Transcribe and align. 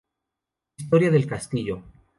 Historia 0.79 1.11
del 1.11 1.27
castillo. 1.27 1.83